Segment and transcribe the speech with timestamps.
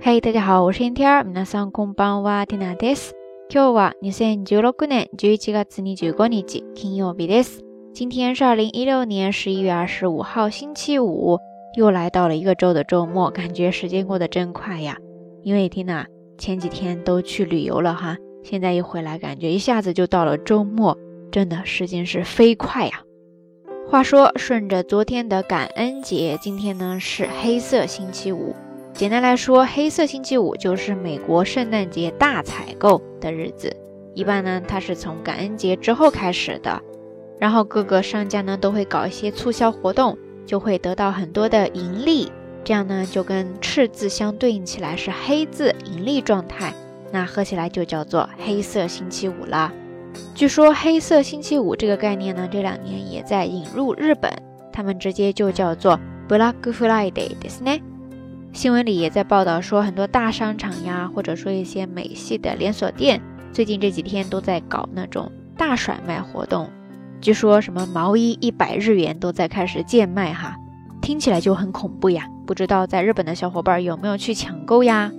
[0.00, 1.24] 嘿，大家好，我是天天。
[1.32, 3.14] 皆さんこんばんは、ティナです。
[3.48, 7.62] 今日は二千十六年十一月二十五日、金曜日です。
[7.94, 11.38] 今天是二零一六年十一月二十五号，星期五，
[11.76, 14.98] 又来到了一个周的周末，感觉时间过得真快呀。
[15.42, 16.06] 因为缇娜
[16.36, 20.98] 前几天都去旅游了哈，现在一回来，感觉一下子就到了周末，
[21.30, 23.02] 真的时间是飞快呀。
[23.86, 28.54] 话说，顺着昨天的感恩节，今天呢是黑色星期五。
[28.99, 33.73] 简单来说，黑色星期五就是美国圣诞节大采购的日子。
[34.13, 36.81] 一般呢，它是从感恩节之后开始的。
[37.39, 42.29] 然后各个商家呢都会搞一些促销活动，就会得到很多的盈利。
[42.65, 46.73] 这样呢就跟赤字相对应起来是黑字盈利状态，
[47.09, 49.71] 那合起来就叫做黑色星期五了。
[50.35, 54.29] 据说黑色星期五这个概念呢，这两年也在引入日本，
[54.73, 55.97] 他们直接就叫做
[56.27, 57.79] Black Friday，对是呢。
[58.52, 63.20] 新闻里也在报道说，很多大商场呀，或者说一些美系的连锁店，
[63.52, 66.70] 最近这几天都在搞那种大甩卖活动。
[67.20, 70.56] 据说什么毛衣一百日元都在开始贱卖哈，
[71.00, 72.28] 听起来就很恐怖呀。
[72.46, 75.10] 不知道在日本的小伙伴有没有去抢购呀？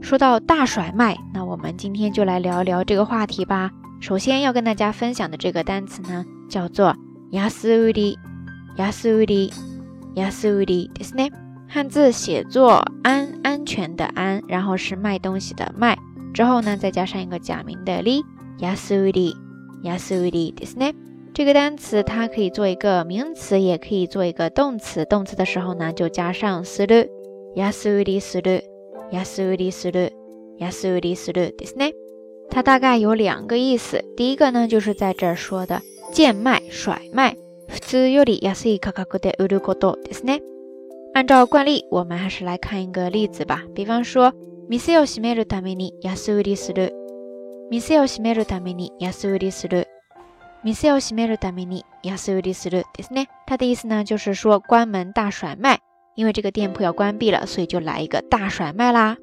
[0.00, 3.70] 说到大甩卖，那我们今天就来聊一聊这个话题吧。
[4.00, 6.96] 首先要跟大家分享的这个单词呢，叫做
[7.32, 8.16] 安売り，
[8.76, 9.52] 安売り，
[10.16, 11.39] 安売りですね。
[11.70, 15.96] 汉字写作安安全的安，然后是卖东西的卖，
[16.32, 18.22] 之后呢再加上一个假名的り，
[18.60, 19.34] 安売り，
[19.84, 20.94] 安売りですね。
[21.34, 25.04] 这个单词它可以做一个名词，也可以做一个动词。
[25.04, 27.08] 动词的时候呢，就加上する，
[27.56, 28.62] 安売りする，
[29.12, 30.12] 安売りする，
[30.58, 31.92] 安売りするですね。
[32.48, 34.02] 它大概有两个意思。
[34.16, 37.34] 第一个呢，就是在这儿说的贱卖、甩卖，
[37.68, 40.40] 普通より安い価格で売ることですね。
[41.14, 43.62] 按照惯例，我们还是来看一个例子吧。
[43.74, 44.32] 比方说，
[44.68, 46.92] 店を閉めるために安売りする。
[47.70, 49.86] 店を閉めるために安売りする。
[50.62, 53.28] 店を閉めるために安売りするですね。
[53.46, 55.78] 它的意思呢，就是说关门大甩卖，
[56.16, 59.16] 因为这个店铺要关闭了，所以就来一个大甩卖啦。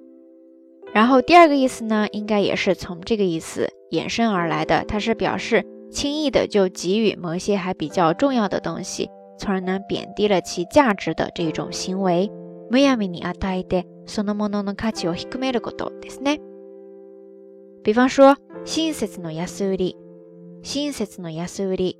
[0.94, 9.09] 然后第二个意思呢，应该也是从这个意思衍生而来的，它是表示轻易的就给予某一些还比较重要的东西。
[9.38, 12.31] 从而呢贬低了其价值的这种行为。
[12.72, 16.40] むやみに与えてそのものの価値を低めることですね。
[17.84, 19.97] 比方说、親切の安売り、
[20.63, 21.97] 親切の安売り、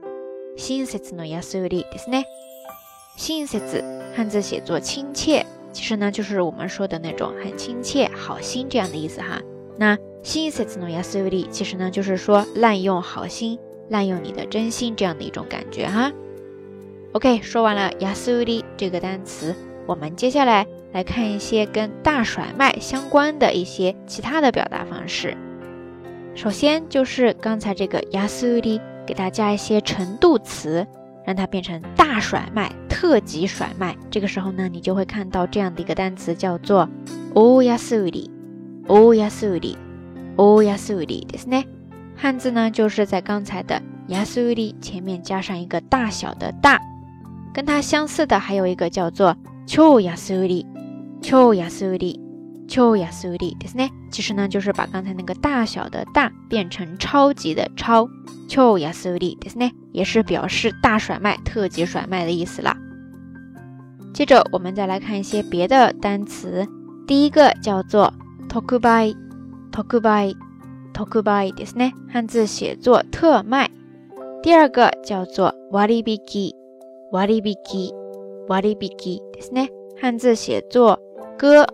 [0.56, 2.26] 親切の安売りですね。
[3.18, 3.84] 親切，
[4.16, 9.42] 汉字写作亲切，其实呢就是我们说的那种很亲切、好心这样的意思哈。
[9.78, 13.60] 那親切の安売り其实呢就是说滥用好心、
[13.90, 16.12] 滥用你的真心这样的一种感觉哈。
[17.14, 25.38] OK，说完了 yasuri 这个单词，我们接下来来看一些跟大甩卖相关的一些其他的表达方式。
[26.34, 30.88] 首先就是刚才这个 yasuri，给它加一些程度词，
[31.24, 33.96] 让它变成大甩卖、特级甩卖。
[34.10, 36.90] 这个时候呢，你就会看到这样的一个单词叫做
[37.36, 41.66] o yasuri，o yasuri，o yasuri，ですね。
[42.16, 46.80] 汉字呢就是在刚才的 yasuri 前面加上一个大小的大。
[47.58, 49.36] 跟它相似的还有一个叫做
[49.66, 50.66] 超安売り、
[51.22, 52.20] 超安売り、
[52.68, 53.90] 超安売りですね。
[54.12, 58.08] 其实呢，就是把刚才那个大小的大变成超级的超，
[58.48, 62.76] 超安売りですね，也是表示大甩卖、特级甩卖的意思啦。
[64.14, 66.68] 接着我们再来看一些别的单词，
[67.08, 68.14] 第一个叫做
[68.48, 69.16] 特売、
[69.72, 70.36] 特売、
[70.94, 73.70] 特売ですね，汉字写作特卖。
[74.44, 76.52] 第二个叫做割引。
[77.12, 77.92] 割引、
[78.48, 79.70] 割引ですね。
[80.02, 81.00] 汉字写作
[81.38, 81.68] 割，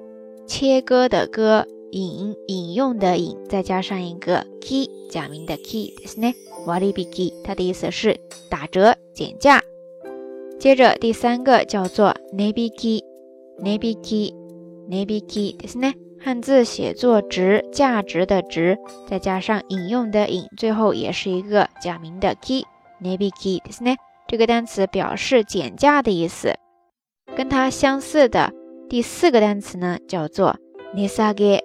[0.46, 6.36] 切割的割，引引用的引，再加上一个 key，假名的 key ですね。
[6.66, 8.20] 割引，它的意思是
[8.50, 9.62] 打折、减价。
[10.60, 13.04] 接着第三个叫做値引き、
[13.60, 14.34] 値引き、
[14.90, 15.94] 値引きですね。
[16.22, 18.78] 汉字写作值，价值的值，
[19.08, 22.66] 再加上引用的引，最后也是一个假名的 key，
[23.00, 23.96] 値引きですね。
[24.27, 26.55] 这个单词表示减价的意思。
[27.37, 28.53] 跟它相似的
[28.89, 30.57] 第四个单词呢，叫做
[30.95, 31.61] nisage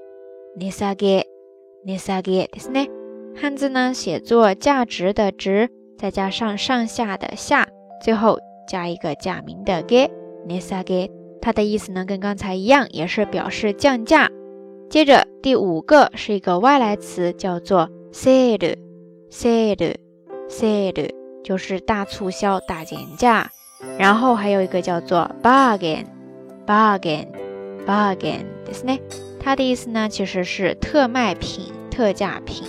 [0.58, 1.24] nisage
[1.86, 2.50] nisage 对
[2.86, 7.68] 不汉字呢写作价值的值，再加上上下的下，
[8.02, 10.10] 最后加一个假名的 ge
[10.48, 11.12] nisage。
[11.42, 14.30] 它的意思呢跟刚才一样，也是表示降价。
[14.90, 18.76] 接着第五个是一个外来词，叫做 sale
[19.30, 19.96] sale
[20.50, 21.19] sale。
[21.43, 23.51] 就是大促销、大减价，
[23.99, 27.27] 然后还有一个叫做 bargain，bargain，bargain
[27.87, 29.01] bargain ですね。
[29.41, 32.67] 它的意思呢，其实是特卖品、特价品。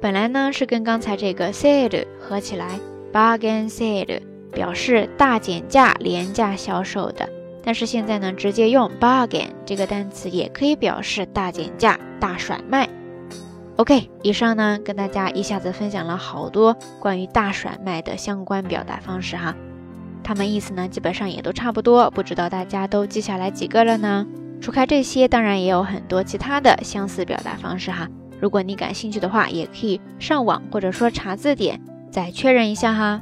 [0.00, 2.78] 本来呢是跟刚才这个 sale 合起来，
[3.12, 4.20] bargain sale
[4.52, 7.28] 表示大减价、廉价销售的。
[7.64, 12.88] 但是现在呢，直接用 bargain 这个单词也可以表示大减价、大甩卖。
[13.77, 19.55] OK，以上呢跟大家一下子分享了好多关于大甩卖的相关表达方式哈，
[20.23, 24.27] 它们意思呢基本上也都差不多，不知道大家都记下来几个了呢？
[24.61, 28.07] 除开这些，当然也有很多其他的相似表达方式哈。
[28.39, 31.81] 如果你感兴趣的话，也可以上网或者说查字典
[32.11, 33.21] 再确认一下哈。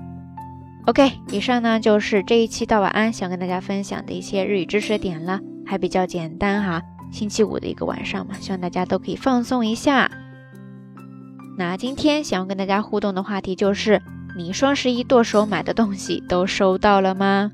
[0.86, 6.82] OK，以上呢就是这一期到晚安想跟大家分享的一些日语知识点了，还比较简单哈。
[7.12, 10.12] 星期五的一个晚上嘛，希望大家都可以放松一下。
[11.62, 14.02] 那今天想要跟大家互动的话题就是，
[14.36, 17.52] 你双十一剁手买的东西都收到了吗？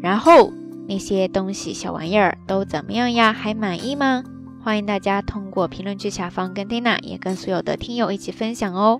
[0.00, 0.50] 然后
[0.88, 3.34] 那些东西小玩意儿都怎么样呀？
[3.34, 4.24] 还满意吗？
[4.64, 8.98] 欢迎大家通过评论区下方跟 Dina 也跟所有的听友一起分享哦。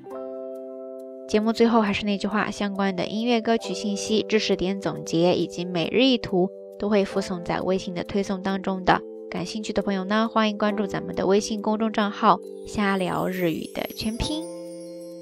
[1.26, 9.00] 节目最后还是那句话，相关的音乐歌曲信息、知识点总结以及每日一图都会附送在微信的推送当中的。
[9.30, 14.44] 感兴趣的朋友呢，欢迎关注咱们的微信公众账号“瞎聊日语”的全拼。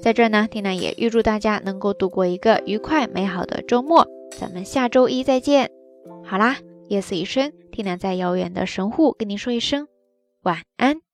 [0.01, 4.07] 在这呢，缇娜也预祝大家能够度过一个愉快美好的周末。
[4.37, 5.71] 咱们下周一再见。
[6.23, 6.57] 好啦，
[6.87, 9.87] 夜色已深，缇娜在遥远的神户跟您说一声
[10.43, 11.04] 晚安。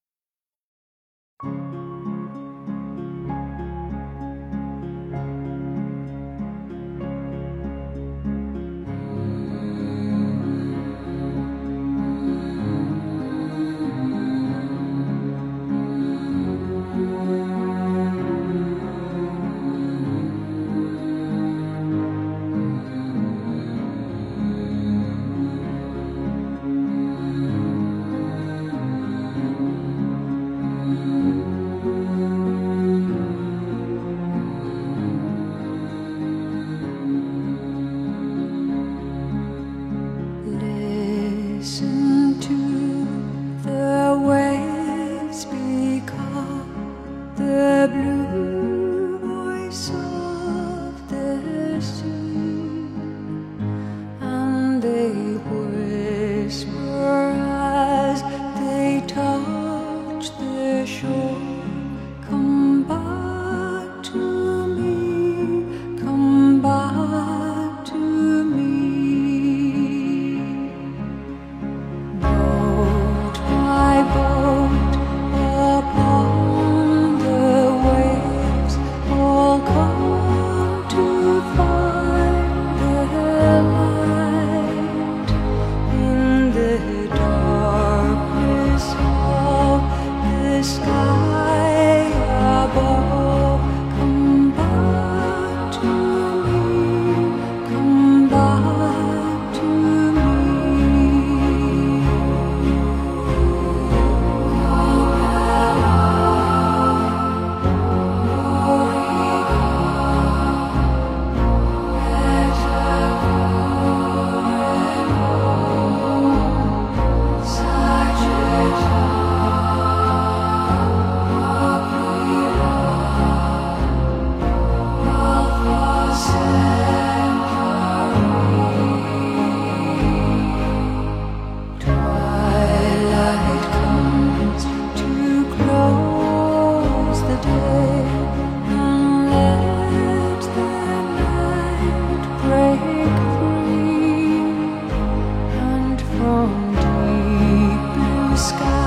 [148.37, 148.80] sky.